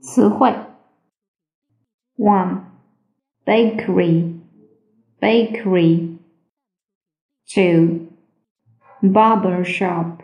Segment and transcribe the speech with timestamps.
[0.00, 0.54] 词汇。
[2.16, 2.62] ：one.
[3.44, 4.40] Bakery.
[5.20, 6.18] Bakery.
[7.46, 8.08] Two.
[9.02, 10.22] Barber shop.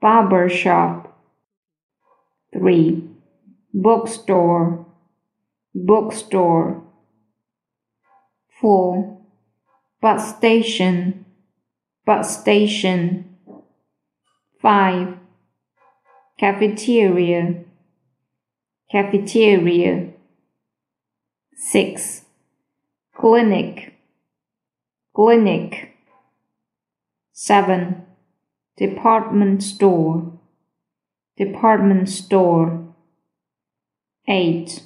[0.00, 1.08] Barber shop.
[2.52, 3.08] Three.
[3.72, 4.86] Bookstore.
[5.74, 6.82] Bookstore.
[8.60, 9.18] Four.
[10.00, 11.24] Bus station.
[12.04, 13.24] Bus station.
[14.60, 15.16] Five.
[16.38, 17.64] Cafeteria
[18.90, 20.08] cafeteria.
[21.54, 22.22] 6.
[23.14, 23.94] Clinic,
[25.14, 25.96] clinic.
[27.32, 28.02] 7.
[28.76, 30.32] Department store,
[31.36, 32.94] department store.
[34.26, 34.82] 8.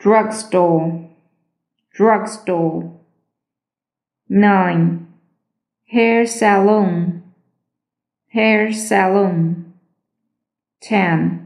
[0.00, 1.10] Drugstore,
[1.92, 2.98] drugstore.
[4.28, 5.06] 9.
[5.86, 7.22] Hair salon,
[8.30, 9.74] hair salon.
[10.80, 11.43] 10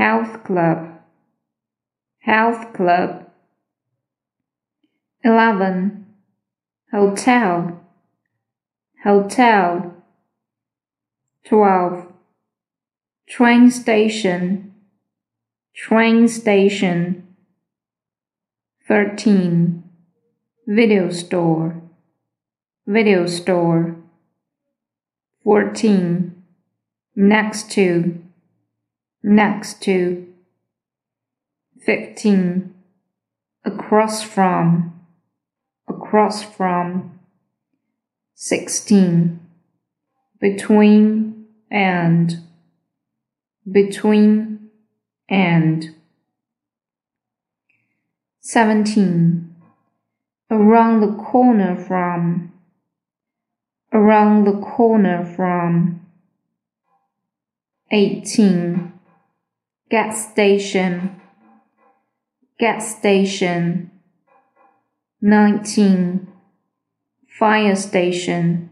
[0.00, 0.78] health club,
[2.20, 3.26] health club.
[5.22, 6.06] 11.
[6.90, 7.78] Hotel,
[9.04, 9.94] hotel.
[11.44, 12.06] 12.
[13.28, 14.72] Train station,
[15.74, 17.26] train station.
[18.88, 19.84] 13.
[20.66, 21.82] Video store,
[22.86, 23.96] video store.
[25.44, 26.42] 14.
[27.16, 28.22] Next to,
[29.22, 30.26] next to.
[31.84, 32.74] 15.
[33.64, 35.00] Across from,
[35.88, 37.18] across from.
[38.34, 39.40] 16.
[40.40, 42.42] Between and,
[43.70, 44.70] between
[45.28, 45.94] and.
[48.40, 49.54] 17.
[50.50, 52.52] Around the corner from,
[53.92, 56.06] around the corner from.
[57.92, 58.89] 18
[59.90, 61.20] gas station,
[62.58, 63.90] gas station.
[65.22, 66.26] 19.
[67.38, 68.70] Fire station,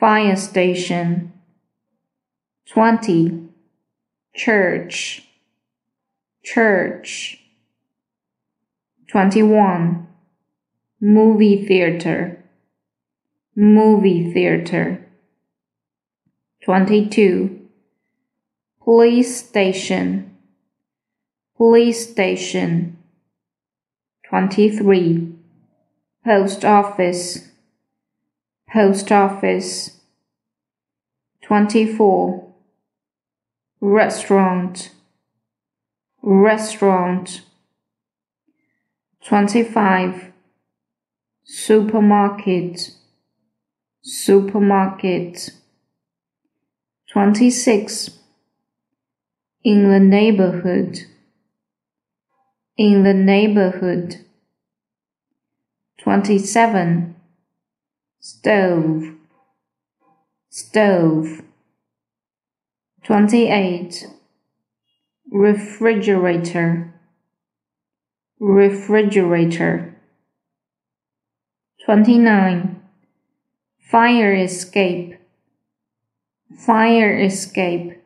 [0.00, 1.32] fire station.
[2.72, 3.48] 20.
[4.34, 5.22] Church,
[6.42, 7.38] church.
[9.10, 10.06] 21.
[11.00, 12.42] Movie theater,
[13.54, 15.06] movie theater.
[16.64, 17.65] 22
[18.86, 20.30] police station,
[21.56, 22.96] police station.
[24.28, 25.32] 23.
[26.24, 27.48] Post office,
[28.72, 30.00] post office.
[31.42, 32.52] 24.
[33.80, 34.90] Restaurant,
[36.22, 37.42] restaurant.
[39.24, 40.32] 25.
[41.44, 42.90] Supermarket,
[44.02, 45.50] supermarket.
[47.12, 48.25] 26
[49.66, 51.00] in the neighborhood,
[52.76, 54.24] in the neighborhood.
[55.98, 57.16] 27.
[58.20, 59.16] Stove,
[60.48, 61.42] stove.
[63.02, 64.06] 28.
[65.32, 66.94] Refrigerator,
[68.38, 69.96] refrigerator.
[71.84, 72.82] 29.
[73.80, 75.16] Fire escape,
[76.56, 78.00] fire escape.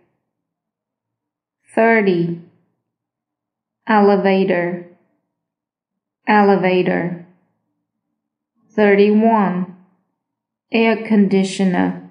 [1.74, 2.40] 30.
[3.88, 4.86] Elevator,
[6.26, 7.26] elevator.
[8.76, 9.76] 31.
[10.72, 12.10] Air conditioner,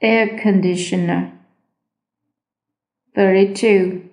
[0.00, 1.32] air conditioner.
[3.14, 4.08] 32.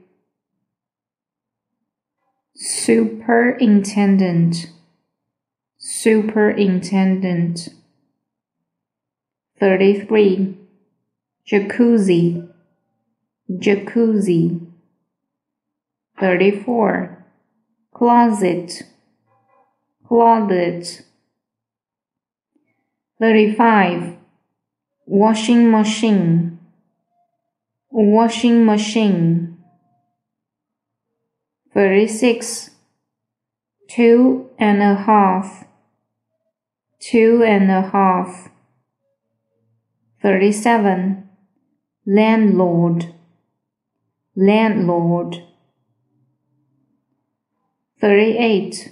[2.53, 4.68] Superintendent,
[5.78, 7.69] superintendent.
[9.59, 10.58] 33.
[11.50, 12.50] Jacuzzi,
[13.50, 14.59] jacuzzi.
[16.19, 17.25] 34.
[17.94, 18.84] Closet,
[20.07, 21.03] closet.
[23.19, 24.18] 35.
[25.06, 26.60] Washing machine,
[27.92, 29.57] washing machine.
[31.74, 32.71] 36.
[33.89, 35.65] Two and a half,
[37.00, 38.50] two and a half.
[40.21, 41.30] 37.
[42.06, 43.13] Landlord,
[44.36, 45.44] landlord.
[48.00, 48.92] 38.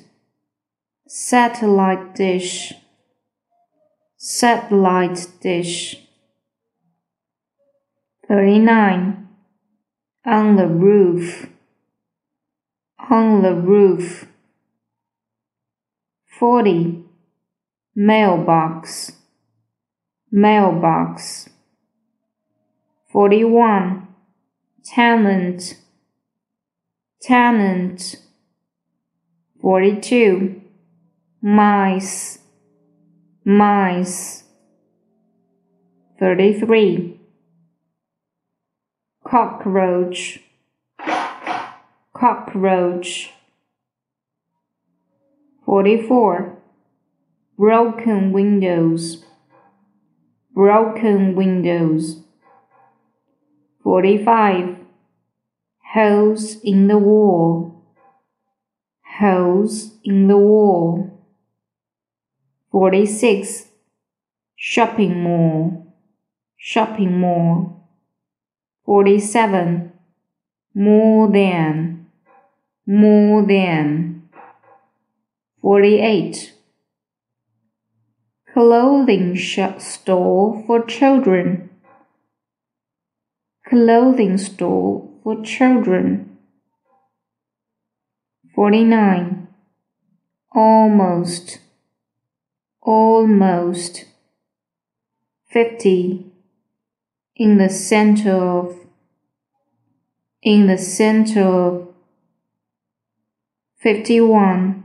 [1.08, 2.74] Satellite dish,
[4.16, 6.04] satellite dish.
[8.28, 9.28] 39.
[10.26, 11.48] On the roof,
[13.10, 14.28] on the roof.
[16.40, 17.06] 40.
[17.96, 19.14] Mailbox,
[20.32, 21.50] mailbox.
[23.12, 24.09] 41.
[24.84, 25.78] Talent,
[27.22, 28.16] tenant.
[29.62, 30.62] 42.
[31.42, 32.40] Mice,
[33.46, 34.44] mice.
[36.20, 37.20] 33.
[39.26, 40.40] Cockroach,
[42.14, 43.32] cockroach.
[45.66, 46.58] 44.
[47.58, 49.24] Broken windows,
[50.54, 52.24] broken windows.
[53.90, 54.78] 45.
[55.96, 57.88] Holes in the wall,
[59.18, 61.26] holes in the wall.
[62.72, 63.66] 46.
[64.56, 65.92] Shopping mall,
[66.56, 67.90] shopping mall.
[68.86, 69.92] 47.
[70.76, 72.06] More than,
[72.86, 74.30] more than.
[75.64, 76.54] 48.
[78.54, 81.69] Clothing store for children,
[83.70, 86.38] clothing store for children.
[88.56, 89.48] 49.
[90.56, 91.60] Almost,
[92.82, 94.06] almost.
[95.52, 96.26] 50.
[97.36, 98.76] In the center of,
[100.42, 101.88] in the center of.
[103.78, 104.84] 51.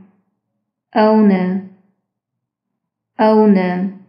[0.95, 1.69] Owner,
[3.19, 3.99] owner.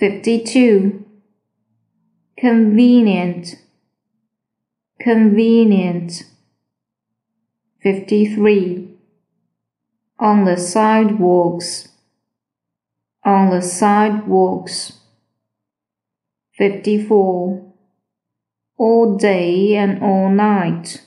[0.00, 1.07] 52.
[2.40, 3.56] Convenient,
[5.00, 6.22] convenient.
[7.82, 8.96] 53.
[10.20, 11.88] On the sidewalks,
[13.24, 15.00] on the sidewalks.
[16.56, 17.72] 54.
[18.76, 21.02] All day and all night,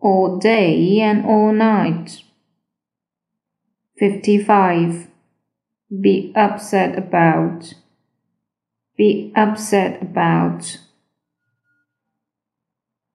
[0.00, 2.22] all day and all night.
[3.98, 5.08] 55.
[6.00, 7.74] Be upset about,
[8.98, 10.76] be upset about.